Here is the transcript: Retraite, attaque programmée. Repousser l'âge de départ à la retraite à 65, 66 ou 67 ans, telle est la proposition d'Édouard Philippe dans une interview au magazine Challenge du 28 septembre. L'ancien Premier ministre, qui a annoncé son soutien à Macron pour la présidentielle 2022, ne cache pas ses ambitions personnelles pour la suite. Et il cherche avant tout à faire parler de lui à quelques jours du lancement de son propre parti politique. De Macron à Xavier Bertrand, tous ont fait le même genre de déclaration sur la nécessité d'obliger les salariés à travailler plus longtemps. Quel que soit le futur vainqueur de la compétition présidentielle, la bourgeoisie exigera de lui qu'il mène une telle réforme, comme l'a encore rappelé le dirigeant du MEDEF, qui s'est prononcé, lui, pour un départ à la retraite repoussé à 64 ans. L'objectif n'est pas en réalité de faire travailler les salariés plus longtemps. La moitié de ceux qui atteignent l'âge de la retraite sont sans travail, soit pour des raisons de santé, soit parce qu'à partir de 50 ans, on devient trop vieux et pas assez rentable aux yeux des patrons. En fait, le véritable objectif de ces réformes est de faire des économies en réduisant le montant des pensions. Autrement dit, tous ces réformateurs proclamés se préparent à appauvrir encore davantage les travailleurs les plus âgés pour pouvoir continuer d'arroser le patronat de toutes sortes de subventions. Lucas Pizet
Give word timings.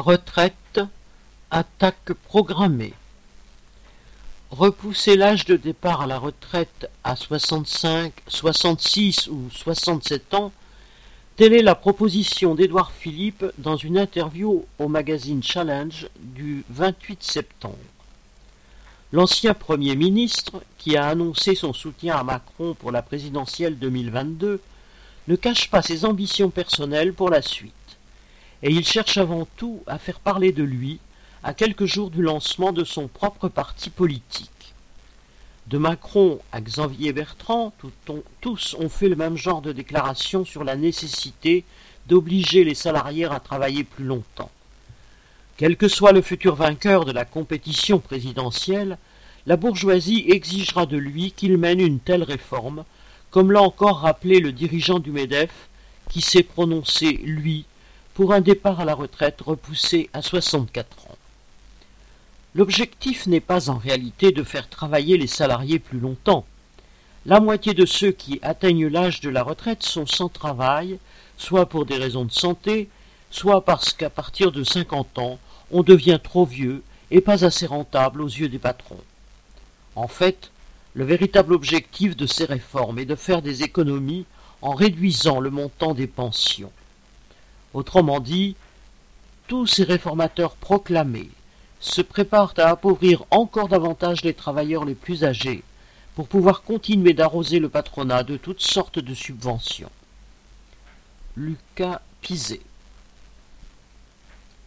Retraite, 0.00 0.80
attaque 1.50 2.14
programmée. 2.24 2.94
Repousser 4.50 5.14
l'âge 5.14 5.44
de 5.44 5.56
départ 5.56 6.00
à 6.00 6.06
la 6.06 6.18
retraite 6.18 6.88
à 7.04 7.16
65, 7.16 8.10
66 8.26 9.28
ou 9.28 9.50
67 9.50 10.32
ans, 10.32 10.52
telle 11.36 11.52
est 11.52 11.60
la 11.60 11.74
proposition 11.74 12.54
d'Édouard 12.54 12.92
Philippe 12.92 13.44
dans 13.58 13.76
une 13.76 13.98
interview 13.98 14.64
au 14.78 14.88
magazine 14.88 15.42
Challenge 15.42 16.08
du 16.18 16.64
28 16.70 17.22
septembre. 17.22 17.76
L'ancien 19.12 19.52
Premier 19.52 19.96
ministre, 19.96 20.62
qui 20.78 20.96
a 20.96 21.08
annoncé 21.08 21.54
son 21.54 21.74
soutien 21.74 22.16
à 22.16 22.24
Macron 22.24 22.72
pour 22.72 22.90
la 22.90 23.02
présidentielle 23.02 23.78
2022, 23.78 24.62
ne 25.28 25.36
cache 25.36 25.68
pas 25.68 25.82
ses 25.82 26.06
ambitions 26.06 26.48
personnelles 26.48 27.12
pour 27.12 27.28
la 27.28 27.42
suite. 27.42 27.74
Et 28.62 28.70
il 28.70 28.86
cherche 28.86 29.16
avant 29.16 29.46
tout 29.56 29.82
à 29.86 29.98
faire 29.98 30.20
parler 30.20 30.52
de 30.52 30.62
lui 30.62 30.98
à 31.42 31.54
quelques 31.54 31.86
jours 31.86 32.10
du 32.10 32.22
lancement 32.22 32.72
de 32.72 32.84
son 32.84 33.08
propre 33.08 33.48
parti 33.48 33.88
politique. 33.90 34.74
De 35.66 35.78
Macron 35.78 36.40
à 36.52 36.60
Xavier 36.60 37.12
Bertrand, 37.12 37.72
tous 38.40 38.74
ont 38.78 38.88
fait 38.88 39.08
le 39.08 39.16
même 39.16 39.36
genre 39.36 39.62
de 39.62 39.72
déclaration 39.72 40.44
sur 40.44 40.64
la 40.64 40.76
nécessité 40.76 41.64
d'obliger 42.06 42.64
les 42.64 42.74
salariés 42.74 43.26
à 43.26 43.40
travailler 43.40 43.84
plus 43.84 44.04
longtemps. 44.04 44.50
Quel 45.56 45.76
que 45.76 45.88
soit 45.88 46.12
le 46.12 46.22
futur 46.22 46.54
vainqueur 46.54 47.04
de 47.04 47.12
la 47.12 47.24
compétition 47.24 47.98
présidentielle, 47.98 48.98
la 49.46 49.56
bourgeoisie 49.56 50.24
exigera 50.28 50.86
de 50.86 50.96
lui 50.96 51.32
qu'il 51.32 51.56
mène 51.56 51.80
une 51.80 52.00
telle 52.00 52.24
réforme, 52.24 52.84
comme 53.30 53.52
l'a 53.52 53.62
encore 53.62 54.00
rappelé 54.00 54.40
le 54.40 54.52
dirigeant 54.52 54.98
du 54.98 55.12
MEDEF, 55.12 55.50
qui 56.08 56.20
s'est 56.20 56.42
prononcé, 56.42 57.12
lui, 57.24 57.64
pour 58.20 58.34
un 58.34 58.42
départ 58.42 58.80
à 58.80 58.84
la 58.84 58.94
retraite 58.94 59.40
repoussé 59.40 60.10
à 60.12 60.20
64 60.20 61.06
ans. 61.06 61.16
L'objectif 62.54 63.26
n'est 63.26 63.40
pas 63.40 63.70
en 63.70 63.78
réalité 63.78 64.30
de 64.30 64.42
faire 64.42 64.68
travailler 64.68 65.16
les 65.16 65.26
salariés 65.26 65.78
plus 65.78 66.00
longtemps. 66.00 66.44
La 67.24 67.40
moitié 67.40 67.72
de 67.72 67.86
ceux 67.86 68.10
qui 68.10 68.38
atteignent 68.42 68.88
l'âge 68.88 69.22
de 69.22 69.30
la 69.30 69.42
retraite 69.42 69.82
sont 69.82 70.04
sans 70.04 70.28
travail, 70.28 70.98
soit 71.38 71.64
pour 71.64 71.86
des 71.86 71.96
raisons 71.96 72.26
de 72.26 72.30
santé, 72.30 72.90
soit 73.30 73.64
parce 73.64 73.94
qu'à 73.94 74.10
partir 74.10 74.52
de 74.52 74.64
50 74.64 75.18
ans, 75.18 75.38
on 75.70 75.82
devient 75.82 76.20
trop 76.22 76.44
vieux 76.44 76.82
et 77.10 77.22
pas 77.22 77.46
assez 77.46 77.64
rentable 77.64 78.20
aux 78.20 78.28
yeux 78.28 78.50
des 78.50 78.58
patrons. 78.58 79.00
En 79.96 80.08
fait, 80.08 80.50
le 80.92 81.06
véritable 81.06 81.54
objectif 81.54 82.18
de 82.18 82.26
ces 82.26 82.44
réformes 82.44 82.98
est 82.98 83.06
de 83.06 83.14
faire 83.14 83.40
des 83.40 83.62
économies 83.62 84.26
en 84.60 84.74
réduisant 84.74 85.40
le 85.40 85.48
montant 85.48 85.94
des 85.94 86.06
pensions. 86.06 86.70
Autrement 87.74 88.20
dit, 88.20 88.56
tous 89.46 89.66
ces 89.66 89.84
réformateurs 89.84 90.54
proclamés 90.54 91.30
se 91.80 92.02
préparent 92.02 92.54
à 92.58 92.68
appauvrir 92.68 93.24
encore 93.30 93.68
davantage 93.68 94.22
les 94.22 94.34
travailleurs 94.34 94.84
les 94.84 94.94
plus 94.94 95.24
âgés 95.24 95.62
pour 96.14 96.28
pouvoir 96.28 96.62
continuer 96.62 97.14
d'arroser 97.14 97.58
le 97.58 97.68
patronat 97.68 98.22
de 98.22 98.36
toutes 98.36 98.60
sortes 98.60 98.98
de 98.98 99.14
subventions. 99.14 99.90
Lucas 101.36 102.02
Pizet 102.20 102.60